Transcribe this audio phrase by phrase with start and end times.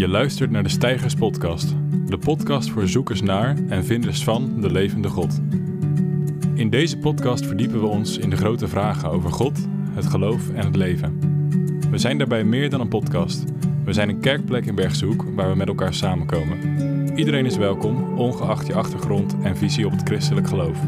[0.00, 1.74] Je luistert naar de Stijgers Podcast,
[2.06, 5.40] de podcast voor zoekers naar en vinders van de levende God.
[6.54, 10.64] In deze podcast verdiepen we ons in de grote vragen over God, het geloof en
[10.64, 11.18] het leven.
[11.90, 13.44] We zijn daarbij meer dan een podcast.
[13.84, 16.58] We zijn een kerkplek in Bergshoek waar we met elkaar samenkomen.
[17.18, 20.78] Iedereen is welkom, ongeacht je achtergrond en visie op het christelijk geloof.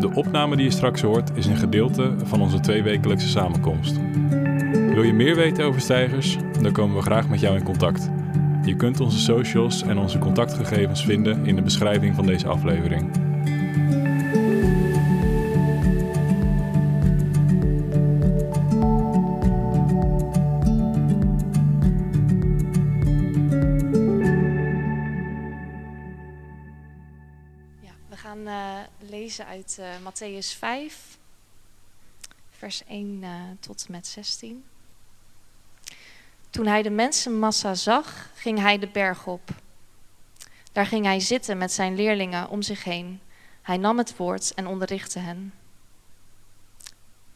[0.00, 4.00] De opname die je straks hoort is een gedeelte van onze tweewekelijkse samenkomst.
[4.70, 6.38] Wil je meer weten over stijgers?
[6.62, 8.08] Dan komen we graag met jou in contact.
[8.64, 13.10] Je kunt onze socials en onze contactgegevens vinden in de beschrijving van deze aflevering.
[28.08, 31.18] We gaan eh, lezen uit eh Matthäus 5,
[32.50, 34.64] vers 1 eh, tot en met 16.
[36.52, 39.50] Toen hij de mensenmassa zag, ging hij de berg op.
[40.72, 43.20] Daar ging hij zitten met zijn leerlingen om zich heen.
[43.62, 45.54] Hij nam het woord en onderrichtte hen.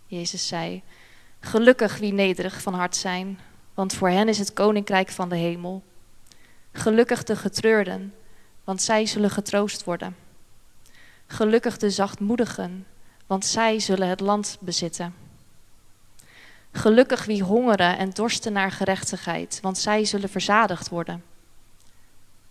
[0.06, 0.82] Jezus zei:
[1.40, 3.38] Gelukkig wie nederig van hart zijn,
[3.74, 5.82] want voor hen is het koninkrijk van de hemel.
[6.72, 8.14] Gelukkig de getreurden,
[8.64, 10.16] want zij zullen getroost worden.
[11.26, 12.86] Gelukkig de zachtmoedigen,
[13.26, 15.25] want zij zullen het land bezitten.
[16.76, 21.24] Gelukkig wie hongeren en dorsten naar gerechtigheid, want zij zullen verzadigd worden.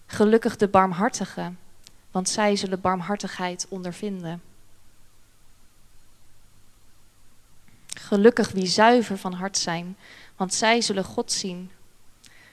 [0.06, 1.60] Gelukkig de barmhartigen,
[2.12, 4.42] want zij zullen barmhartigheid ondervinden.
[7.88, 9.98] Gelukkig wie zuiver van hart zijn,
[10.36, 11.72] want zij zullen God zien.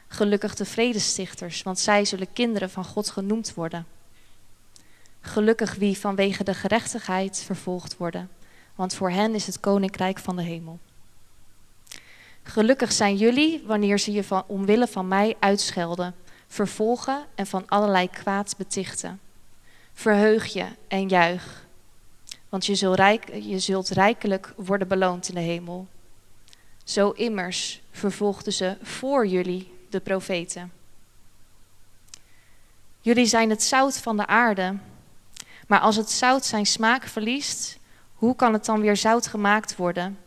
[0.09, 3.87] Gelukkig de vredestichters, want zij zullen kinderen van God genoemd worden.
[5.21, 8.31] Gelukkig wie vanwege de gerechtigheid vervolgd worden,
[8.75, 10.79] want voor hen is het koninkrijk van de hemel.
[12.43, 16.15] Gelukkig zijn jullie wanneer ze je van, omwille van mij uitschelden,
[16.47, 19.21] vervolgen en van allerlei kwaad betichten.
[19.93, 21.67] Verheug je en juich,
[22.49, 25.87] want je zult, rijk, je zult rijkelijk worden beloond in de hemel.
[26.85, 30.73] Zo immers vervolgden ze voor jullie de profeten.
[33.01, 34.77] Jullie zijn het zout van de aarde.
[35.67, 37.79] Maar als het zout zijn smaak verliest,
[38.15, 40.19] hoe kan het dan weer zout gemaakt worden?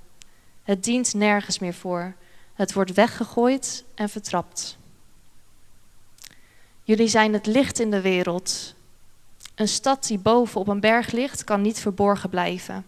[0.65, 2.15] Het dient nergens meer voor.
[2.53, 4.77] Het wordt weggegooid en vertrapt.
[6.83, 8.73] Jullie zijn het licht in de wereld.
[9.55, 12.85] Een stad die boven op een berg ligt, kan niet verborgen blijven.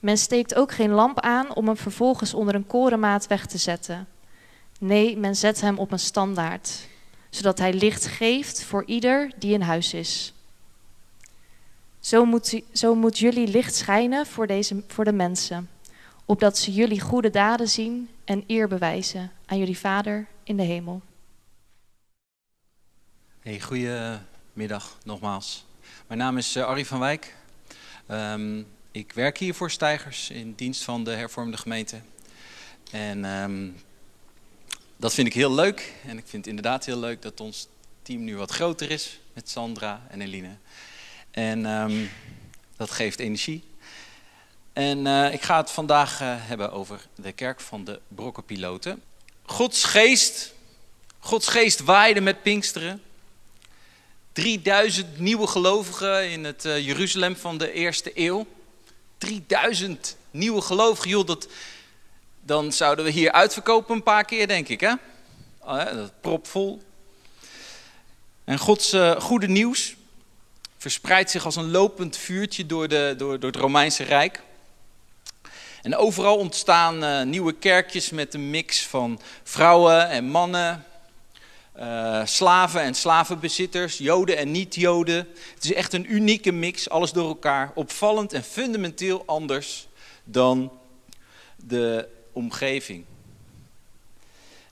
[0.00, 4.08] Men steekt ook geen lamp aan om hem vervolgens onder een korenmaat weg te zetten.
[4.78, 6.88] Nee, men zet hem op een standaard,
[7.30, 10.32] zodat hij licht geeft voor ieder die in huis is.
[12.00, 15.68] Zo moet, zo moet jullie licht schijnen voor, deze, voor de mensen,
[16.28, 21.02] opdat ze jullie goede daden zien en eer bewijzen aan jullie Vader in de hemel.
[23.40, 25.64] Hey, goedemiddag nogmaals.
[26.06, 27.36] Mijn naam is uh, Arie van Wijk.
[28.10, 32.00] Um, ik werk hier voor Stijgers in dienst van de hervormde gemeente.
[32.90, 33.76] En um,
[34.96, 35.94] dat vind ik heel leuk.
[36.06, 37.68] En ik vind het inderdaad heel leuk dat ons
[38.02, 40.56] team nu wat groter is met Sandra en Eline.
[41.30, 42.10] En um,
[42.76, 43.64] dat geeft energie.
[44.78, 49.02] En uh, ik ga het vandaag uh, hebben over de kerk van de brokkenpiloten.
[49.42, 50.54] Gods geest,
[51.18, 53.02] Gods geest waaide met Pinksteren.
[54.32, 58.46] 3000 nieuwe gelovigen in het uh, Jeruzalem van de eerste eeuw.
[59.18, 61.48] 3000 nieuwe gelovigen, joh, dat,
[62.40, 64.80] dan zouden we hier uitverkopen een paar keer, denk ik.
[64.80, 64.92] Hè?
[65.58, 66.82] Oh, ja, dat propvol.
[68.44, 69.96] En Gods goede nieuws
[70.76, 74.46] verspreidt zich als een lopend vuurtje door, de, door, door het Romeinse Rijk.
[75.88, 80.84] En overal ontstaan uh, nieuwe kerkjes met een mix van vrouwen en mannen,
[81.78, 85.28] uh, slaven en slavenbezitters, joden en niet-joden.
[85.54, 89.88] Het is echt een unieke mix, alles door elkaar, opvallend en fundamenteel anders
[90.24, 90.72] dan
[91.56, 93.04] de omgeving.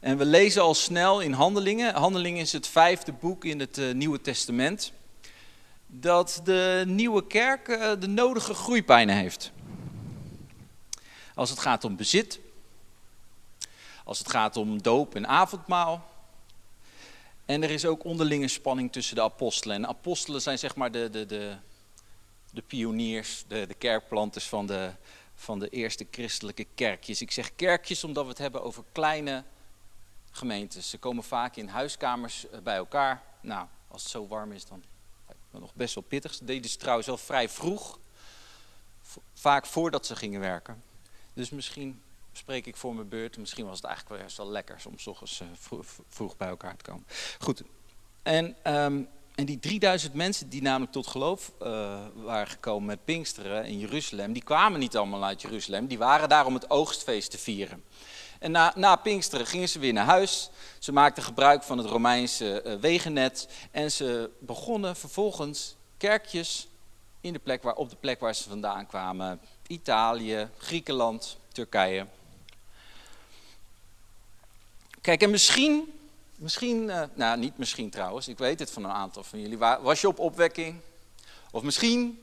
[0.00, 3.94] En we lezen al snel in Handelingen, Handelingen is het vijfde boek in het uh,
[3.94, 4.92] Nieuwe Testament,
[5.86, 7.66] dat de nieuwe kerk
[8.00, 9.54] de nodige groeipijnen heeft.
[11.36, 12.40] Als het gaat om bezit,
[14.04, 16.08] als het gaat om doop en avondmaal.
[17.44, 19.76] En er is ook onderlinge spanning tussen de apostelen.
[19.76, 21.56] En de apostelen zijn zeg maar de, de, de,
[22.50, 24.90] de pioniers, de, de kerkplanters van de,
[25.34, 27.20] van de eerste christelijke kerkjes.
[27.20, 29.44] Ik zeg kerkjes omdat we het hebben over kleine
[30.30, 30.90] gemeentes.
[30.90, 33.22] Ze komen vaak in huiskamers bij elkaar.
[33.40, 34.84] Nou, als het zo warm is, dan
[35.50, 36.34] nog best wel pittig.
[36.34, 37.98] Ze deden ze trouwens wel vrij vroeg.
[39.34, 40.82] Vaak voordat ze gingen werken.
[41.36, 42.02] Dus misschien
[42.32, 43.38] spreek ik voor mijn beurt.
[43.38, 45.42] Misschien was het eigenlijk wel juist wel lekker soms toch eens
[46.08, 47.06] vroeg, bij elkaar te komen.
[47.38, 47.62] Goed.
[48.22, 49.02] En, ehm,
[49.34, 51.52] en die 3000 mensen die namelijk tot geloof
[52.14, 55.86] waren gekomen met Pinksteren in Jeruzalem, die kwamen niet allemaal uit Jeruzalem.
[55.86, 57.84] Die waren daar om het oogstfeest te vieren.
[58.38, 60.50] En na, na Pinksteren gingen ze weer naar huis.
[60.78, 63.48] Ze maakten gebruik van het Romeinse uh, wegennet.
[63.70, 66.68] En ze begonnen vervolgens kerkjes
[67.20, 69.40] in de plek waar, op de plek waar ze vandaan kwamen.
[69.66, 72.06] Italië, Griekenland, Turkije.
[75.00, 75.98] Kijk, en misschien,
[76.36, 79.58] misschien, uh, nou niet misschien trouwens, ik weet het van een aantal van jullie.
[79.58, 80.80] Was je op opwekking?
[81.50, 82.20] Of misschien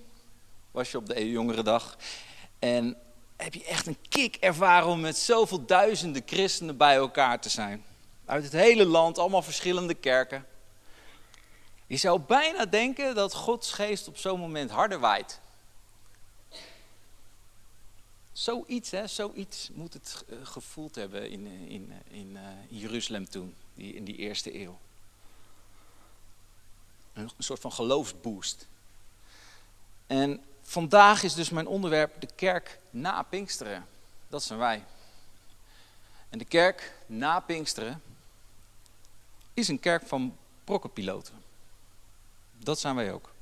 [0.71, 1.97] was je op de jongere dag.
[2.59, 2.97] En
[3.37, 7.83] heb je echt een kick ervaren om met zoveel duizenden christenen bij elkaar te zijn.
[8.25, 10.45] Uit het hele land, allemaal verschillende kerken.
[11.87, 15.39] Je zou bijna denken dat Gods geest op zo'n moment harder waait.
[18.33, 22.37] Zoiets, hè, zoiets moet het eh, gevoeld hebben in, eh, in, eh, in,
[22.69, 24.79] Jeruzalem toen, die, in die eerste eeuw.
[27.13, 28.67] Een, een soort van geloofsboost.
[30.07, 33.85] En Vandaag is dus mijn onderwerp de kerk na Pinksteren.
[34.27, 34.83] Dat zijn wij.
[36.29, 38.01] En de kerk na Pinksteren
[39.53, 41.43] is een kerk van brokkenpiloten.
[42.57, 43.33] Dat zijn wij ook.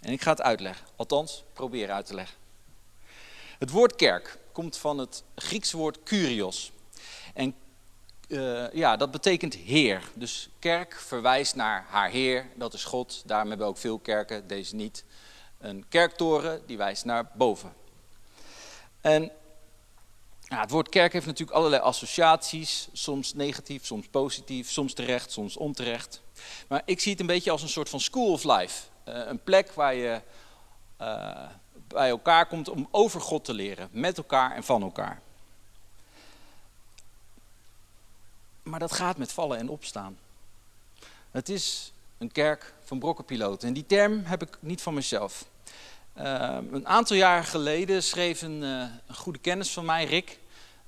[0.00, 2.36] En ik ga het uitleggen, althans proberen uit te leggen.
[3.60, 6.72] Het woord kerk komt van het Griekse woord kurios.
[7.34, 7.54] En
[8.28, 10.02] uh, ja, dat betekent heer.
[10.14, 13.22] Dus kerk verwijst naar haar heer, dat is God.
[13.26, 15.04] Daarom hebben we ook veel kerken, deze niet
[15.58, 17.72] een kerktoren die wijst naar boven.
[19.00, 19.30] En
[20.40, 25.56] ja, het woord kerk heeft natuurlijk allerlei associaties, soms negatief, soms positief, soms terecht, soms
[25.56, 26.22] onterecht.
[26.68, 28.86] Maar ik zie het een beetje als een soort van school of life.
[29.08, 30.20] Uh, een plek waar je
[31.00, 31.46] uh,
[31.92, 35.20] bij elkaar komt om over God te leren, met elkaar en van elkaar.
[38.62, 40.18] Maar dat gaat met vallen en opstaan.
[41.30, 43.68] Het is een kerk van brokkenpiloten.
[43.68, 45.44] En die term heb ik niet van mezelf.
[46.18, 50.38] Uh, een aantal jaar geleden schreef een, uh, een, goede kennis van mij, Rick,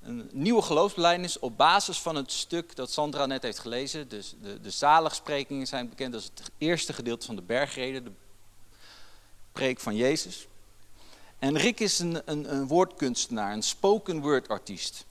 [0.01, 4.07] een nieuwe geloofsbelijdenis op basis van het stuk dat Sandra net heeft gelezen.
[4.07, 8.11] Dus de, de zaligsprekingen zijn bekend als het eerste gedeelte van de bergreden, de
[9.51, 10.47] preek van Jezus.
[11.43, 15.05] En Rick is een, een, een woordkunstenaar, een spoken word artiest.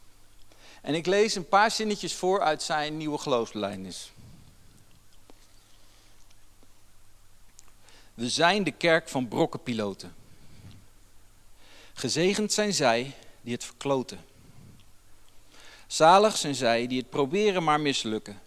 [0.82, 4.12] En ik lees een paar zinnetjes voor uit zijn nieuwe geloofsbelijdenis.
[8.14, 10.14] We zijn de kerk van brokkenpiloten.
[11.92, 14.24] Gezegend zijn zij die het verkloten.
[15.86, 18.40] Zalig zijn zij die het proberen maar mislukken.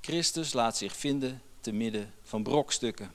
[0.00, 3.12] Christus laat zich vinden te midden van brokstukken.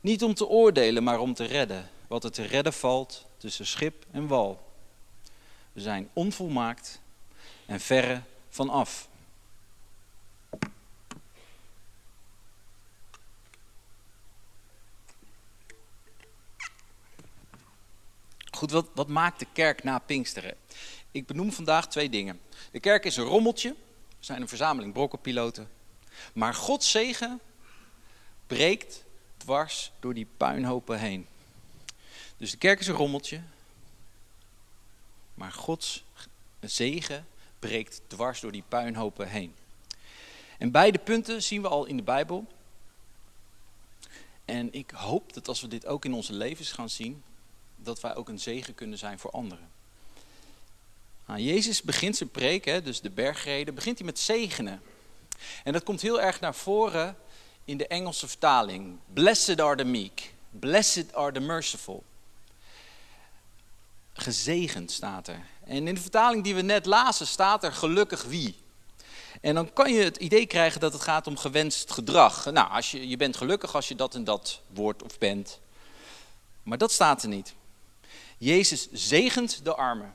[0.00, 1.90] Niet om te oordelen, maar om te redden.
[2.08, 4.72] Wat er te redden valt tussen schip en wal.
[5.72, 7.00] We zijn onvolmaakt
[7.66, 9.08] en verre van af.
[18.50, 20.56] Goed, wat, wat maakt de kerk na Pinksteren?
[21.10, 22.40] Ik benoem vandaag twee dingen.
[22.70, 23.68] De kerk is een rommeltje.
[24.08, 25.70] We zijn een verzameling brokkenpiloten.
[26.32, 27.40] Maar Gods zegen
[28.46, 29.04] breekt
[29.36, 31.26] dwars door die puinhopen heen.
[32.38, 33.40] Dus de kerk is een rommeltje.
[35.34, 36.04] Maar Gods
[36.60, 37.26] zegen
[37.58, 39.54] breekt dwars door die puinhopen heen.
[40.58, 42.46] En beide punten zien we al in de Bijbel.
[44.44, 47.22] En ik hoop dat als we dit ook in onze levens gaan zien,
[47.76, 49.68] dat wij ook een zegen kunnen zijn voor anderen.
[51.26, 54.82] Nou, Jezus begint zijn preek, hè, dus de bergreden, begint hij met zegenen.
[55.64, 57.16] En dat komt heel erg naar voren
[57.64, 58.98] in de Engelse vertaling.
[59.12, 62.04] Blessed are the meek, blessed are the merciful.
[64.20, 65.46] Gezegend staat er.
[65.64, 68.56] En in de vertaling die we net lazen staat er gelukkig wie.
[69.40, 72.44] En dan kan je het idee krijgen dat het gaat om gewenst gedrag.
[72.50, 75.60] Nou, als je, je bent gelukkig als je dat en dat wordt of bent.
[76.62, 77.54] Maar dat staat er niet.
[78.38, 80.14] Jezus zegent de armen.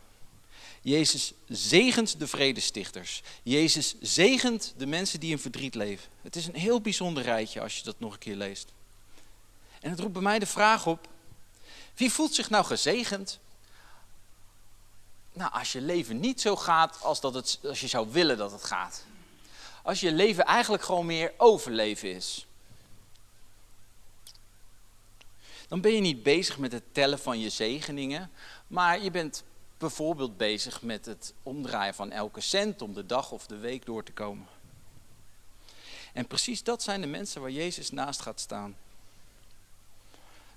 [0.82, 3.22] Jezus zegent de vredestichters.
[3.44, 6.10] Jezus zegent de mensen die in verdriet leven.
[6.22, 8.72] Het is een heel bijzonder rijtje als je dat nog een keer leest.
[9.82, 11.08] En het roept bij mij de vraag op:
[11.96, 13.40] wie voelt zich nou gezegend?
[15.34, 18.52] Nou, als je leven niet zo gaat als, dat het, als je zou willen dat
[18.52, 19.06] het gaat.
[19.84, 22.46] Als je leven eigenlijk gewoon meer overleven is.
[25.74, 28.32] dan ben je niet bezig met het tellen van je zegeningen,
[28.68, 29.44] maar je bent
[29.78, 34.04] bijvoorbeeld bezig met het omdraaien van elke cent om de dag of de week door
[34.04, 34.48] te komen.
[36.14, 38.76] En precies dat zijn de mensen waar Jezus naast gaat staan.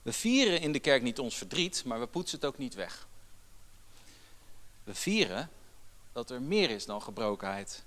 [0.03, 3.07] We vieren in de kerk niet ons verdriet, maar we poetsen het ook niet weg.
[4.87, 5.51] We vieren
[6.13, 7.83] dat er meer is dan gebrokenheid.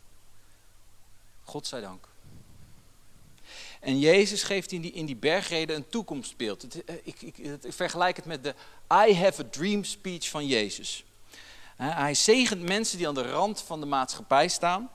[1.43, 2.07] God zij dank.
[3.79, 6.83] En Jezus geeft in die, in die bergreden een toekomstbeeld.
[6.83, 8.55] Eh, ik, ik, ik, vergelijk het met de
[9.07, 11.03] I have a dream speech van Jezus.
[11.75, 14.91] Hij zegent mensen die aan de rand van de maatschappij staan.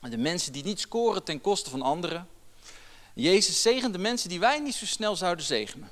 [0.00, 2.28] De mensen die niet scoren ten koste van anderen.
[3.14, 5.90] Jezus zegent de mensen die wij niet zo snel zouden zegenen.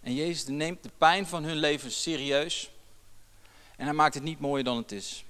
[0.00, 2.70] En Jezus neemt de pijn van hun leven serieus.
[3.76, 5.24] En hij maakt het niet mooier dan het is.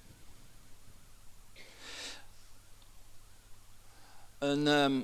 [4.38, 5.00] Een, ehm,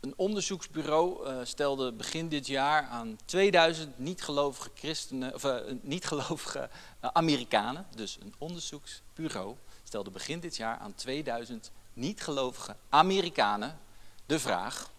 [0.00, 6.68] een onderzoeksbureau uh, stelde begin dit jaar aan 2000 niet-gelovige christenen, of uh, niet-gelovige
[7.04, 13.78] uh, Amerikanen, dus een onderzoeksbureau stelde begin dit jaar aan 2000 niet-gelovige Amerikanen
[14.26, 14.90] de vraag: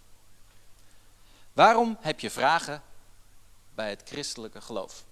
[1.54, 2.82] waarom heb je vragen
[3.76, 5.06] bij het christelijke geloof?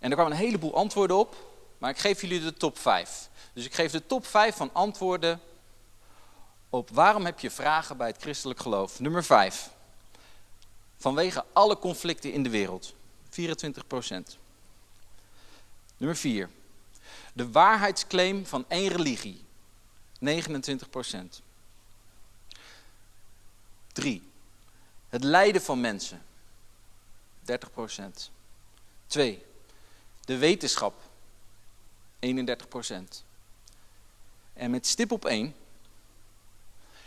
[0.00, 1.36] En er kwamen een heleboel antwoorden op,
[1.78, 3.28] maar ik geef jullie de top 5.
[3.52, 5.40] Dus ik geef de top 5 van antwoorden
[6.68, 9.00] op waarom heb je vragen bij het christelijk geloof.
[9.00, 9.70] Nummer 5.
[10.96, 12.94] Vanwege alle conflicten in de wereld.
[13.30, 14.38] 24%
[15.96, 16.50] Nummer 4.
[17.32, 19.44] De waarheidsclaim van één religie.
[20.24, 21.42] 29%
[23.92, 24.22] 3.
[25.08, 26.22] Het lijden van mensen.
[27.44, 27.52] 30%
[29.06, 29.44] 2.
[30.30, 31.00] De wetenschap.
[32.20, 33.24] 31%
[34.52, 35.54] En met stip op 1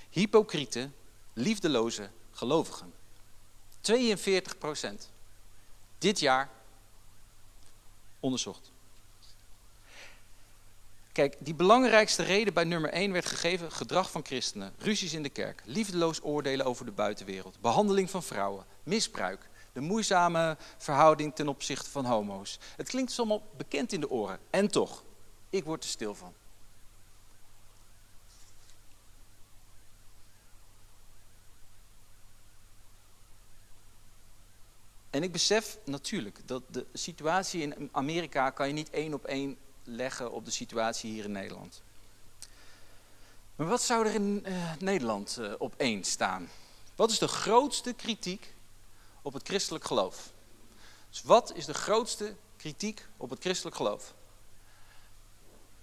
[0.10, 0.89] hypocriete,
[1.34, 2.94] liefdeloze gelovigen.
[3.82, 5.10] 42 procent.
[5.98, 6.50] Dit jaar
[8.20, 8.72] onderzocht.
[11.12, 15.30] Kijk, die belangrijkste reden bij nummer 1 werd gegeven: gedrag van christenen, ruzies in de
[15.30, 21.89] kerk, liefdeloos oordelen over de buitenwereld, behandeling van vrouwen, misbruik, de moeizame verhouding ten opzichte
[21.89, 22.60] van homo's.
[22.75, 24.39] Het klinkt allemaal bekend in de oren.
[24.50, 25.03] En toch,
[25.50, 26.34] ik word er stil van.
[35.10, 39.58] En ik besef natuurlijk dat de situatie in Amerika kan je niet één op één
[39.84, 41.82] leggen op de situatie hier in Nederland.
[43.56, 46.50] Maar wat zou er in uh, Nederland uh, op één staan?
[46.96, 48.52] Wat is de grootste kritiek
[49.24, 50.32] op het christelijk geloof?
[51.10, 54.13] Dus wat is de grootste kritiek op het christelijk geloof?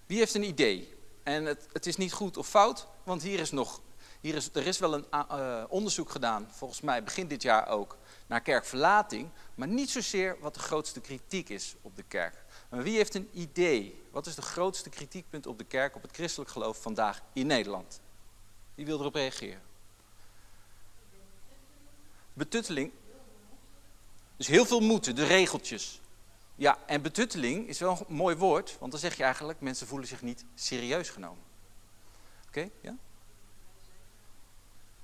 [0.07, 0.95] Wie heeft een idee?
[1.23, 3.81] En het, het is niet goed of fout, want hier is nog,
[4.21, 7.97] hier is, er is wel een uh, onderzoek gedaan, volgens mij begin dit jaar ook,
[8.27, 12.45] naar kerkverlating, maar niet zozeer wat de grootste kritiek is op de kerk.
[12.69, 14.03] Maar wie heeft een idee?
[14.11, 18.01] Wat is de grootste kritiekpunt op de kerk, op het christelijk geloof vandaag in Nederland?
[18.75, 19.63] Wie wil erop reageren?
[22.33, 22.93] Betutteling.
[24.41, 26.01] Dus heel veel moeten, de regeltjes.
[26.55, 30.09] Ja, en betutteling is wel een mooi woord, want dan zeg je eigenlijk, mensen voelen
[30.09, 31.43] zich niet serieus genomen.
[32.47, 32.97] Oké, ja?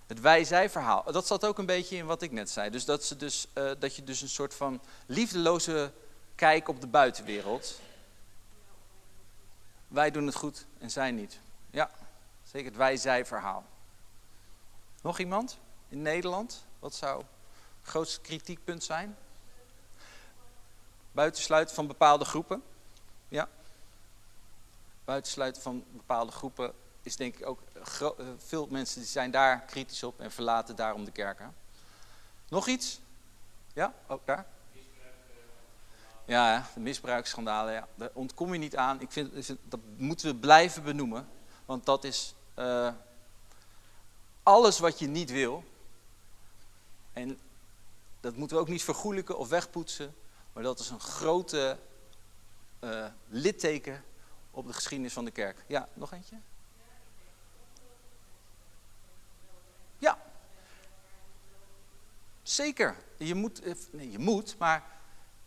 [0.07, 1.12] Het wij-zij-verhaal.
[1.12, 2.71] Dat zat ook een beetje in wat ik net zei.
[2.71, 5.93] Dus dat, ze dus, uh, dat je dus een soort van liefdeloze
[6.35, 7.81] kijk op de buitenwereld.
[9.88, 11.40] Wij doen het goed en zij niet.
[11.71, 11.90] Ja,
[12.45, 13.64] zeker het wij-zij-verhaal.
[15.02, 16.64] Nog iemand in Nederland?
[16.78, 17.19] Wat zou
[17.81, 19.16] het grootste kritiekpunt zijn?
[21.16, 22.62] Buitensluiten van bepaalde groepen.
[23.28, 23.49] Ja.
[25.04, 30.20] Buitensluiten van bepaalde groepen is denk ik ook, eh, veel mensen zijn daar kritisch op
[30.20, 31.54] en verlaten daarom de kerken.
[32.49, 33.00] Nog iets?
[33.73, 34.46] Ja, ook daar?
[36.25, 37.88] Ja, de misbruiksschandalen, ja.
[37.94, 39.00] daar ontkom je niet aan.
[39.00, 41.28] Ik vind, dat moeten we blijven benoemen,
[41.64, 42.92] want dat is uh,
[44.42, 45.64] alles wat je niet wil.
[47.12, 47.38] En
[48.20, 50.14] dat moeten we ook niet vergoelijken of wegpoetsen,
[50.56, 51.78] maar dat is een grote
[52.80, 54.04] uh, litteken
[54.50, 55.64] op de geschiedenis van de kerk.
[55.66, 56.36] Ja, nog eentje?
[59.98, 60.18] Ja.
[62.42, 62.96] Zeker.
[63.16, 64.84] Je moet, eh, nee, je moet, maar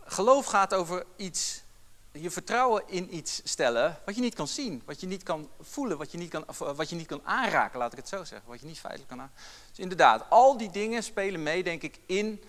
[0.04, 1.64] geloof gaat over iets,
[2.12, 5.98] je vertrouwen in iets stellen wat je niet kan zien, wat je niet kan voelen,
[5.98, 8.50] wat je niet kan, eh, wat je niet kan aanraken, laat ik het zo zeggen,
[8.50, 9.44] wat je niet feitelijk kan aanraken.
[9.70, 12.44] Dus inderdaad, al die dingen spelen mee, denk ik, in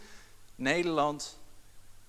[0.54, 1.38] Nederland,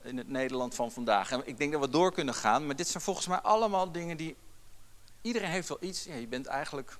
[0.03, 1.31] in het Nederland van vandaag.
[1.31, 4.17] En ik denk dat we door kunnen gaan, maar dit zijn volgens mij allemaal dingen
[4.17, 4.35] die,
[5.21, 6.97] iedereen heeft wel iets, ja, je bent eigenlijk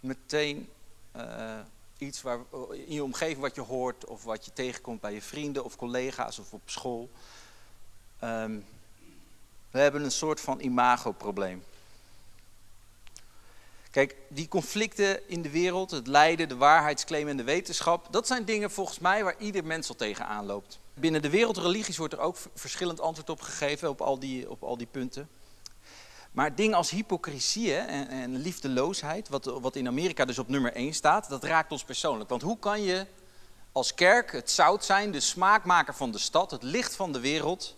[0.00, 0.68] meteen...
[1.16, 1.58] Uh,
[1.98, 2.38] iets waar,
[2.70, 6.38] in je omgeving wat je hoort of wat je tegenkomt bij je vrienden of collega's
[6.38, 7.10] of op school.
[8.24, 8.66] Um,
[9.70, 11.64] we hebben een soort van imagoprobleem.
[13.90, 18.44] Kijk, die conflicten in de wereld, het lijden, de waarheidsclaim en de wetenschap, dat zijn
[18.44, 20.78] dingen volgens mij waar ieder mens al tegenaan loopt.
[21.00, 24.76] Binnen de wereldreligies wordt er ook verschillend antwoord op gegeven op al die, op al
[24.76, 25.28] die punten.
[26.32, 30.94] Maar dingen als hypocrisie en, en, liefdeloosheid, wat, wat in Amerika dus op nummer 1
[30.94, 32.30] staat, dat raakt ons persoonlijk.
[32.30, 33.06] Want hoe kan je
[33.72, 37.76] als kerk het zout zijn, de smaakmaker van de stad, het licht van de wereld,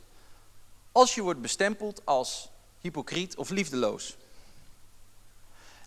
[0.92, 2.50] als je wordt bestempeld als
[2.80, 4.16] hypocriet of liefdeloos?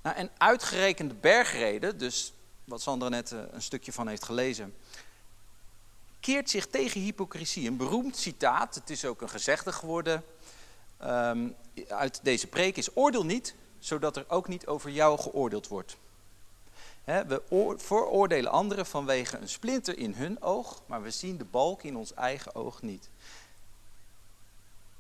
[0.04, 4.74] Nou, en uitgerekende bergreden, dus wat Sandra net eh, een stukje van heeft gelezen,
[6.24, 7.68] keert zich tegen hypocrisie.
[7.68, 10.24] Een beroemd citaat, het is ook een gezegde geworden
[10.98, 11.48] ehm,
[11.88, 15.98] uit deze preek, is oordeel niet, zodat er ook niet over jou geoordeeld wordt.
[17.03, 17.42] we
[17.77, 22.13] veroordelen anderen vanwege een splinter in hun oog, maar we zien de balk in ons
[22.13, 23.10] eigen oog niet.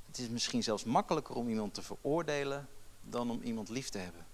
[0.07, 2.67] Het is misschien zelfs makkelijker om iemand te veroordelen
[3.01, 4.25] dan om iemand lief te hebben.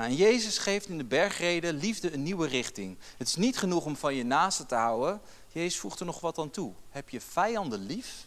[0.00, 2.98] En Jezus geeft in de bergreden liefde een nieuwe richting.
[3.16, 5.20] Het is niet genoeg om van je naaste te houden.
[5.52, 6.72] Jezus voegt er nog wat aan toe.
[6.90, 8.26] Heb je vijanden lief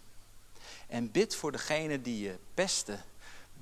[0.87, 3.03] en bid voor degene die je pesten.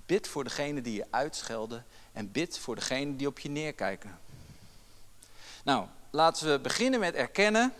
[0.05, 4.19] Bid voor degene die je uitschelden en bid voor degene die op je neerkijken.
[5.63, 7.73] Nou, laten we beginnen met erkennen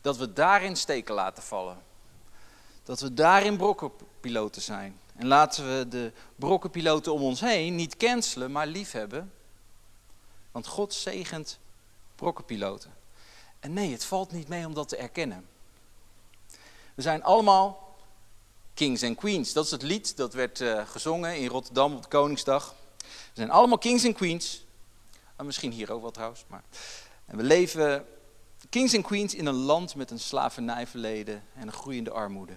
[0.00, 1.78] dat we daarin steken laten vallen.
[2.82, 5.00] Dat we daarin brokkenpiloten zijn.
[5.14, 9.34] En laten we de brokkenpiloten om ons heen niet cancelen, maar liefhebben.
[10.56, 11.58] Want God zegent
[12.14, 12.94] brokkenpiloten.
[13.60, 15.48] En nee, het valt niet mee om dat te erkennen.
[16.94, 17.96] We zijn allemaal
[18.74, 19.52] kings en queens.
[19.52, 22.74] Dat is het lied dat werd uh, gezongen in Rotterdam op de Koningsdag.
[22.98, 24.64] We zijn allemaal kings en queens.
[25.40, 26.44] Uh, misschien hier ook wel trouwens.
[26.46, 26.62] Maar.
[27.26, 28.06] En we leven
[28.68, 32.56] kings en queens in een land met een slavernijverleden en een groeiende armoede.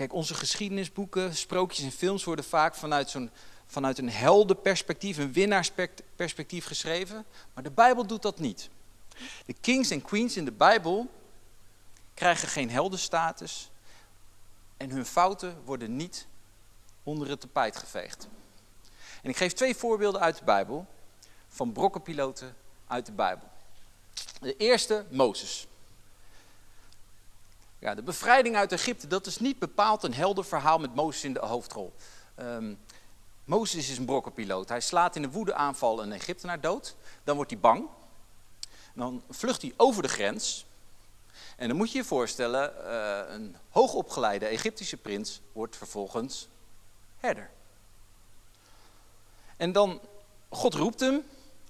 [0.00, 3.30] Kijk, onze geschiedenisboeken, sprookjes en films worden vaak vanuit, zo'n,
[3.66, 7.24] vanuit een heldenperspectief, een winnaarsperspectief geschreven.
[7.54, 8.70] Maar de Bijbel doet dat niet.
[9.46, 11.10] De kings en queens in de Bijbel
[12.14, 13.70] krijgen geen heldenstatus
[14.76, 16.26] en hun fouten worden niet
[17.02, 18.28] onder het tapijt geveegd.
[19.22, 20.86] En ik geef twee voorbeelden uit de Bijbel
[21.48, 23.48] van brokkenpiloten uit de Bijbel.
[24.40, 25.66] De eerste, Mozes.
[27.80, 31.32] Ja, de bevrijding uit Egypte, dat is niet bepaald een helder verhaal met Mozes in
[31.32, 31.94] de hoofdrol.
[32.40, 32.78] Um,
[33.44, 34.68] Mozes is een brokkenpiloot.
[34.68, 36.96] Hij slaat in een woedeaanval een Egyptenaar dood.
[37.24, 37.88] Dan wordt hij bang.
[38.94, 40.66] Dan vlucht hij over de grens.
[41.56, 46.48] En dan moet je je voorstellen, uh, een hoogopgeleide Egyptische prins wordt vervolgens
[47.16, 47.50] herder.
[49.56, 50.00] En dan,
[50.48, 51.22] God roept hem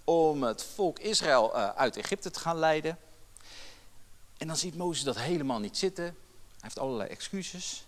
[0.04, 2.98] om het volk Israël uh, uit Egypte te gaan leiden.
[4.40, 6.04] En dan ziet Mozes dat helemaal niet zitten.
[6.04, 6.14] Hij
[6.60, 7.86] heeft allerlei excuses.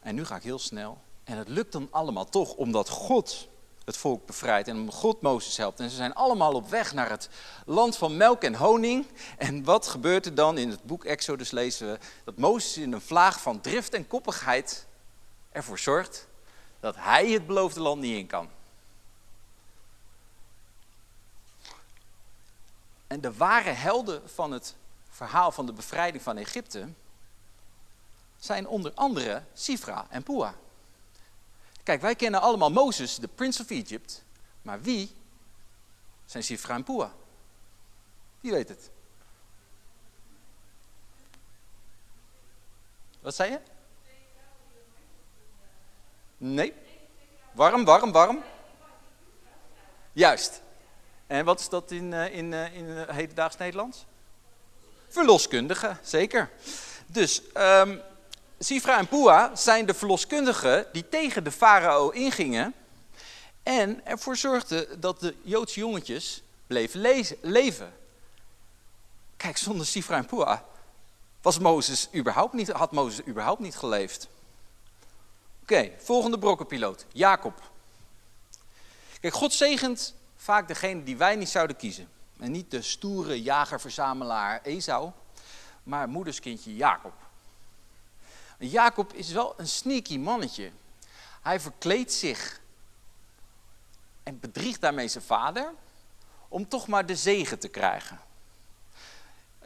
[0.00, 1.02] En nu ga ik heel snel.
[1.24, 3.48] En het lukt dan allemaal toch, omdat God
[3.84, 5.80] het volk bevrijdt en God Mozes helpt.
[5.80, 7.28] En ze zijn allemaal op weg naar het
[7.66, 9.06] land van melk en honing.
[9.38, 10.58] En wat gebeurt er dan?
[10.58, 14.86] In het boek Exodus lezen we dat Mozes in een vlaag van drift en koppigheid
[15.50, 16.28] ervoor zorgt
[16.80, 18.48] dat hij het beloofde land niet in kan.
[23.06, 24.74] En de ware helden van het
[25.22, 26.88] verhaal van de bevrijding van Egypte
[28.38, 30.54] zijn onder andere Sifra en Pua.
[31.82, 34.24] Kijk, wij kennen allemaal Mozes, de Prince of Egypt,
[34.62, 35.14] maar wie
[36.24, 37.12] zijn Sifra en Pua?
[38.40, 38.90] Wie weet het?
[43.20, 43.60] Wat zei je?
[46.36, 46.74] Nee.
[47.52, 48.42] Warm, warm, warm.
[50.12, 50.62] Juist.
[51.26, 54.04] En wat is dat in, eh, in, eh, in, in hedendaags Nederlands?
[55.12, 56.50] Verloskundigen, zeker.
[57.06, 58.00] Dus um,
[58.58, 62.74] Sifra en Pua zijn de verloskundigen die tegen de farao ingingen
[63.62, 67.00] en ervoor zorgden dat de Joodse jongetjes bleven
[67.40, 67.92] leven.
[69.36, 70.64] Kijk, zonder Sifra en Pua
[71.42, 74.28] was Mozes überhaupt niet, had Mozes überhaupt niet geleefd.
[75.62, 77.60] Oké, volgende brokkenpiloot, Jacob.
[79.20, 82.08] Kijk, God zegent vaak degene die wij niet zouden kiezen.
[82.42, 85.10] En niet de stoere jager-verzamelaar Esau,
[85.82, 87.12] maar moederskindje Jacob.
[88.58, 90.70] Jacob is wel een sneaky mannetje.
[91.42, 92.60] Hij verkleedt zich
[94.22, 95.72] en bedriegt daarmee zijn vader
[96.48, 98.20] om toch maar de zegen te krijgen.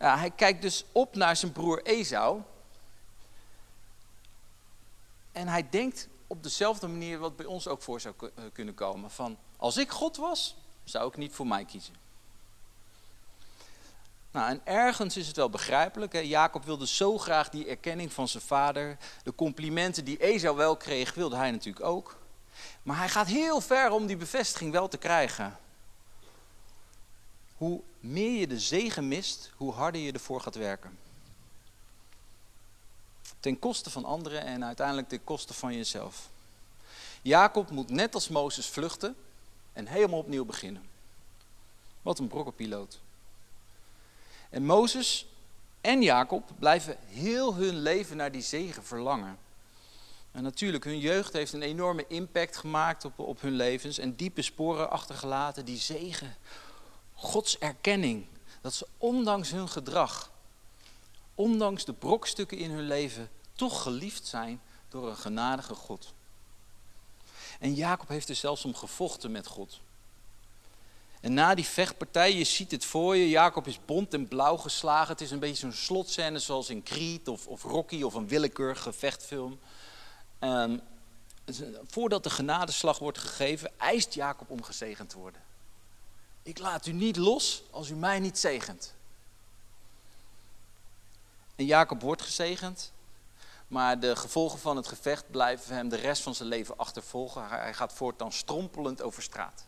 [0.01, 2.43] Ja, hij kijkt dus op naar zijn broer Esau.
[5.33, 9.11] En hij denkt op dezelfde manier wat bij ons ook voor zou eh, kunnen komen.
[9.11, 12.06] Van, als ik God was, zou ik niet voor mij kiezen.
[14.31, 16.13] Nou, en ergens is het wel begrijpelijk.
[16.13, 16.19] Hè?
[16.19, 18.97] Jacob wilde zo graag die erkenning van zijn vader.
[19.23, 22.19] De complimenten die Esau wel kreeg, wilde hij natuurlijk ook.
[22.83, 25.59] Maar hij gaat heel ver om die bevestiging wel te krijgen.
[27.57, 30.99] hoe meer je de zegen mist, hoe harder je ervoor gaat werken.
[33.41, 36.29] Ten koste van anderen en uiteindelijk ten koste van jezelf.
[37.23, 39.17] Jacob moet net als Mozes vluchten
[39.73, 40.85] en helemaal opnieuw beginnen.
[42.03, 43.01] Wat een brokkenpiloot.
[44.57, 45.27] En Mozes
[45.81, 49.39] en Jacob blijven heel hun leven naar die zegen verlangen.
[50.33, 54.43] En natuurlijk, hun jeugd heeft een enorme impact gemaakt op, op hun levens en diepe
[54.43, 55.65] sporen achtergelaten.
[55.65, 56.37] Die zegen,
[57.15, 58.27] Gods erkenning,
[58.61, 60.33] dat ze ondanks hun gedrag,
[61.35, 66.15] ondanks de brokstukken in hun leven, toch geliefd zijn door een genadige God.
[67.61, 69.81] En Jacob heeft er zelfs om gevochten met God.
[71.21, 75.13] En na die vechtpartij, je ziet het voor je, Jacob is bont en blauw geslagen.
[75.13, 78.93] Het is een beetje zo'n slotscène zoals in Creed of, of Rocky of een willekeurige
[78.93, 79.59] vechtfilm.
[80.41, 80.81] Um,
[81.87, 85.41] voordat de genadeslag wordt gegeven, eist Jacob om gezegend te worden.
[86.43, 88.95] Ik laat u niet los als u mij niet zegent.
[91.57, 92.93] En Jacob wordt gezegend,
[93.69, 97.49] maar de gevolgen van het gevecht blijven hem de rest van zijn leven achtervolgen.
[97.49, 99.67] Hij gaat voortaan strompelend over straat.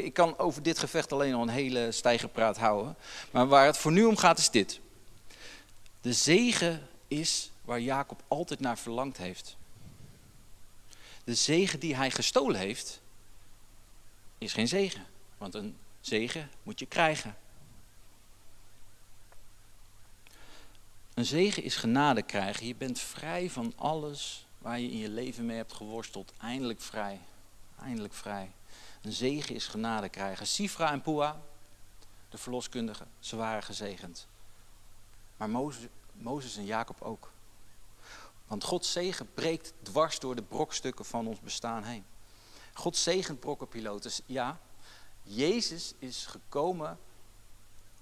[0.00, 2.96] Ik kan over dit gevecht alleen nog een hele stijgerpraat houden.
[3.30, 4.80] Maar waar het voor nu om gaat is dit.
[6.00, 9.56] De zegen is waar Jacob altijd naar verlangd heeft.
[11.24, 13.00] De zegen die hij gestolen heeft,
[14.38, 15.06] is geen zegen.
[15.38, 17.36] Want een zegen moet je krijgen.
[21.14, 22.66] Een zegen is genade krijgen.
[22.66, 26.32] Je bent vrij van alles waar je in je leven mee hebt geworsteld.
[26.40, 27.20] Eindelijk vrij.
[27.82, 28.50] Eindelijk vrij.
[29.02, 30.46] Een zegen is genade krijgen.
[30.46, 31.40] Sifra en Pua,
[32.28, 34.26] de verloskundigen, ze waren gezegend.
[35.36, 37.30] Maar Mozes, Mozes en Jacob ook.
[38.46, 42.04] Want Gods zegen breekt dwars door de brokstukken van ons bestaan heen.
[42.72, 44.10] God zegent brokkenpiloten.
[44.26, 44.60] Ja,
[45.22, 46.98] Jezus is gekomen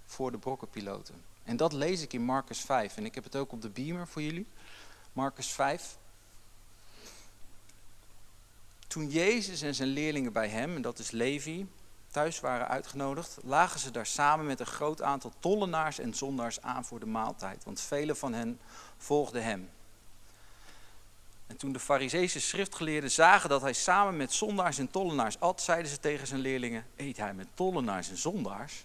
[0.04, 1.24] voor de brokkenpiloten.
[1.42, 2.96] En dat lees ik in Marcus 5.
[2.96, 4.46] En ik heb het ook op de beamer voor jullie.
[5.12, 5.98] Marcus 5.
[8.90, 11.66] Toen Jezus en zijn leerlingen bij hem, en dat is Levi,
[12.10, 16.84] thuis waren uitgenodigd, lagen ze daar samen met een groot aantal tollenaars en zondaars aan
[16.84, 17.64] voor de maaltijd.
[17.64, 18.60] Want velen van hen
[18.96, 19.70] volgden hem.
[21.46, 25.90] En toen de Fariseese schriftgeleerden zagen dat hij samen met zondaars en tollenaars at, zeiden
[25.90, 28.84] ze tegen zijn leerlingen: Eet hij met tollenaars en zondaars?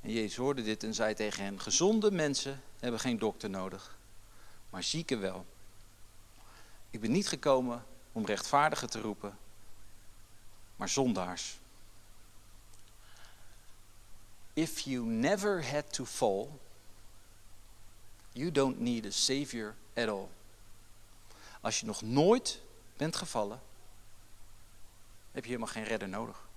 [0.00, 3.98] En Jezus hoorde dit en zei tegen hen: Gezonde mensen hebben geen dokter nodig,
[4.70, 5.46] maar zieken wel.
[6.90, 9.38] Ik ben niet gekomen om rechtvaardigen te roepen,
[10.76, 11.58] maar zondaars.
[14.52, 16.48] If you never had to fall,
[18.32, 20.28] you don't need a savior at all.
[21.60, 22.60] Als je nog nooit
[22.96, 23.60] bent gevallen,
[25.32, 26.48] heb je helemaal geen redder nodig.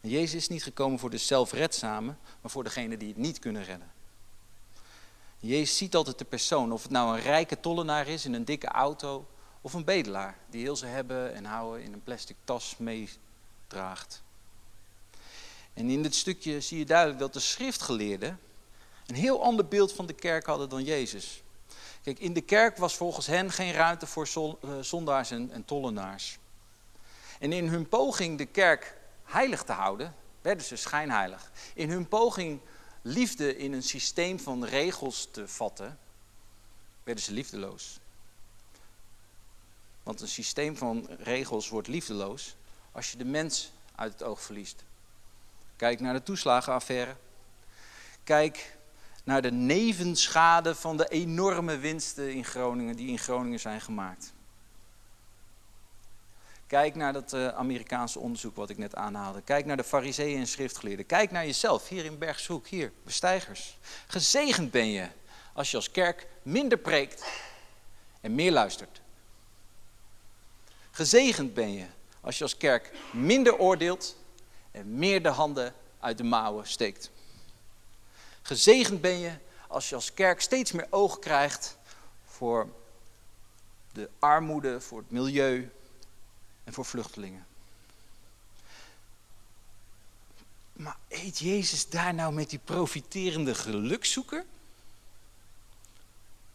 [0.00, 3.64] En Jezus is niet gekomen voor de zelfredzamen, maar voor degenen die het niet kunnen
[3.64, 3.90] redden.
[5.38, 8.66] Jezus ziet altijd de persoon, of het nou een rijke tollenaar is in een dikke
[8.66, 9.26] auto,
[9.62, 14.22] of een bedelaar die heel ze hebben en houden in een plastic tas meedraagt.
[15.74, 18.38] En in dit stukje zie je duidelijk dat de schriftgeleerden
[19.06, 21.42] een heel ander beeld van de kerk hadden dan Jezus.
[22.02, 24.28] Kijk, in de kerk was volgens hen geen ruimte voor
[24.60, 26.38] eh, zondaars en, en tollenaars.
[27.38, 31.52] En in hun poging de kerk heilig te houden, werden ze schijnheilig.
[31.74, 32.60] In hun poging
[33.02, 35.98] liefde in een systeem van regels te vatten,
[37.04, 38.00] werden ze liefdeloos.
[40.02, 42.56] Want een systeem van regels wordt liefdeloos
[42.92, 44.84] als je de mens uit het oog verliest.
[45.76, 47.16] Kijk naar de toeslagenaffaire.
[48.24, 48.76] Kijk
[49.24, 54.32] naar de nevenschade van de enorme winsten in Groningen, die in Groningen zijn gemaakt.
[56.66, 59.42] Kijk naar dat uh, Amerikaanse onderzoek wat ik net aanhaalde.
[59.42, 61.06] Kijk naar de fariseeën en schriftgeleerden.
[61.06, 63.78] Kijk naar jezelf, hier in Bergshoek, hier, bestijgers.
[64.06, 65.08] Gezegend ben je
[65.52, 67.24] als je als kerk minder preekt
[68.20, 69.01] en meer luistert.
[70.94, 71.86] Gezegend ben je
[72.20, 74.16] als je als kerk minder oordeelt
[74.70, 77.10] en meer de handen uit de mouwen steekt.
[78.42, 79.32] Gezegend ben je
[79.68, 81.76] als je als kerk steeds meer oog krijgt
[82.26, 82.68] voor
[83.92, 85.70] de armoede, voor het milieu
[86.64, 87.46] en voor vluchtelingen.
[90.72, 94.44] Maar eet Jezus daar nou met die profiterende gelukzoeker?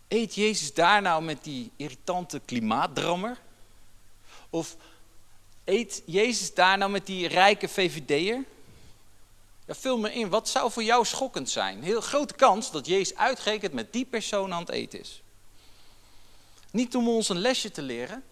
[0.07, 3.45] Eet Jezus daar nou met die irritante klimaatdrammer?
[4.49, 4.75] Of
[5.63, 8.43] eet Jezus daar nou met die rijke VVD'er?
[9.65, 11.83] Ja, vul me in, wat zou voor jou schokkend zijn?
[11.83, 15.21] Heel grote kans dat Jezus uitgerekend met die persoon aan het eten is.
[16.71, 18.23] Niet om ons een lesje te leren,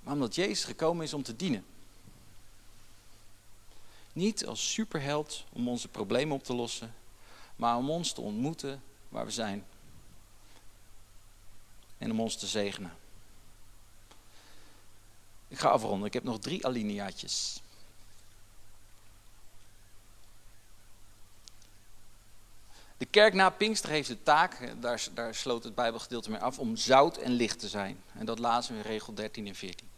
[0.00, 1.64] maar omdat Jezus gekomen is om te dienen.
[4.12, 6.94] Niet als superheld om onze problemen op te lossen,
[7.56, 9.64] maar om ons te ontmoeten waar we zijn.
[11.98, 12.92] En om ons te zegenen.
[15.48, 16.06] Ik ga afronden.
[16.06, 17.60] Ik heb nog drie alineaatjes.
[22.96, 26.76] De kerk na Pinkster heeft de taak, daar, daar sloot het Bijbelgedeelte mee af, om
[26.76, 28.02] zout en licht te zijn.
[28.14, 29.88] En dat lazen we in regel 13 en 14.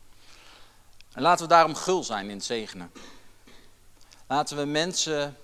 [1.13, 2.93] En laten we daarom gul zijn in het zegenen.
[4.27, 5.37] Laten we mensen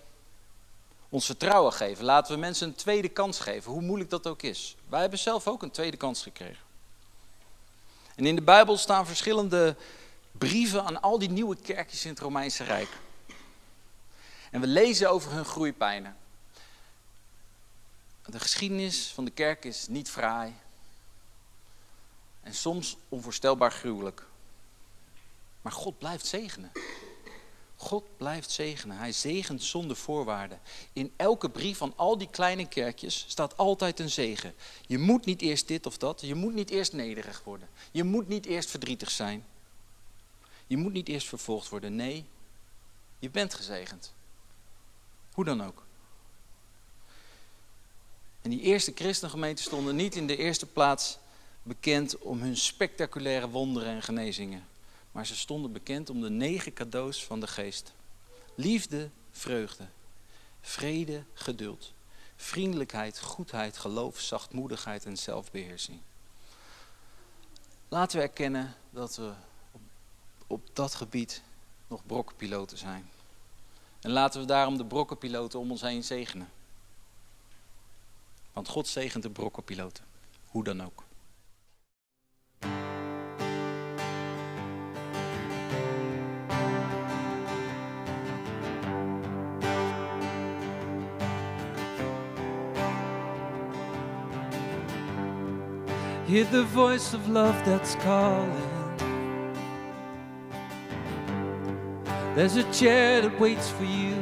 [1.09, 2.05] ons vertrouwen geven.
[2.05, 4.77] Laten we mensen een tweede kans geven, hoe moeilijk dat ook is.
[4.89, 6.63] Wij hebben zelf ook een tweede kans gekregen.
[8.15, 9.77] En in de Bijbel staan verschillende
[10.33, 12.89] brieven aan al die nieuwe kerkjes in het Romeinse Rijk.
[14.51, 16.17] En we lezen over hun groeipijnen.
[18.27, 20.55] De geschiedenis van de kerk is niet fraai.
[22.41, 24.27] En soms onvoorstelbaar gruwelijk.
[25.63, 26.73] Maar God blijft zegenen.
[27.77, 28.97] God blijft zegenen.
[28.97, 30.61] Hij zegent zonder voorwaarden.
[30.93, 34.55] In elke brief van al die kleine kerkjes staat altijd een zegen.
[34.87, 36.21] Je moet niet eerst dit of dat.
[36.21, 37.69] Je moet niet eerst nederig worden.
[37.91, 39.45] Je moet niet eerst verdrietig zijn.
[40.67, 41.97] Je moet niet eerst vervolgd worden.
[41.97, 42.25] Nee,
[43.19, 44.13] je bent gezegend.
[45.33, 45.83] Hoe dan ook.
[48.43, 51.19] En die eerste christengemeenten stonden niet in de eerste plaats
[51.63, 54.65] bekend om hun spectaculaire wonderen en genezingen.
[55.15, 57.93] Maar ze stonden bekend om de negen cadeaus van de geest.
[58.55, 59.87] Liefde, vreugde,
[60.61, 61.93] vrede, geduld,
[62.37, 66.01] vriendelijkheid, goedheid, geloof, zachtmoedigheid en zelfbeheersing.
[67.89, 69.33] Laten we erkennen dat we
[70.47, 71.43] op dat gebied
[71.87, 73.11] nog brokkenpiloten zijn.
[74.01, 76.49] En laten we daarom de brokkenpiloten om ons heen zegenen.
[78.53, 80.05] Want God zegent de brokkenpiloten,
[80.47, 81.04] hoe dan ook.
[96.35, 98.51] Hear the voice of love that's calling.
[102.35, 104.17] There's a chair that waits for you.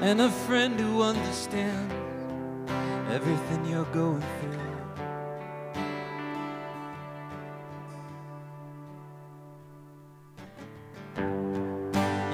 [0.00, 1.94] And a friend who understands
[3.12, 4.58] everything you're going through.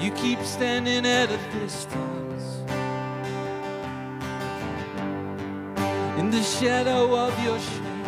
[0.03, 2.24] You keep standing at a distance
[6.35, 8.03] the shadow of your shame.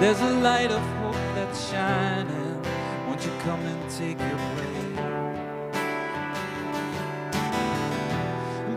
[0.00, 2.60] There's a light of hope that's shining.
[3.06, 4.98] Won't you come and take your place?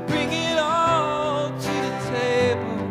[0.07, 2.81] Bring it all to the table.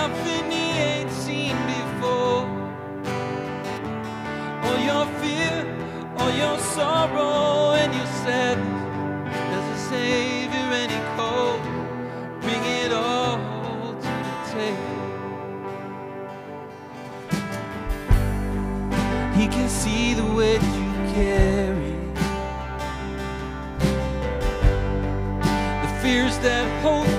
[0.00, 2.46] Nothing he ain't seen before.
[4.64, 5.56] All your fear,
[6.18, 7.13] all your sorrow,
[14.64, 14.78] table.
[19.36, 21.96] He can see the weight you carry,
[25.82, 27.13] the fears that hold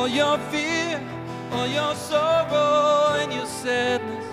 [0.00, 0.98] all your fear,
[1.52, 4.24] all your sorrow and your sadness.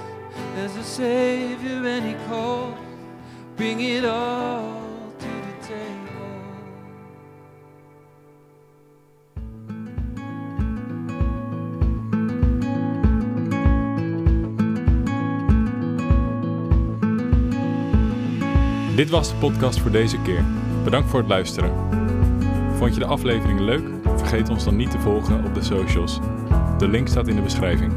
[0.56, 2.78] There's a Savior and He calls.
[3.58, 4.82] Bring it all
[5.20, 6.06] to the table.
[18.96, 20.46] Dit was de podcast voor deze keer.
[20.84, 21.72] Bedankt voor het luisteren.
[22.78, 23.97] Vond je de aflevering leuk?
[24.28, 26.20] Vergeet ons dan niet te volgen op de socials.
[26.78, 27.97] De link staat in de beschrijving.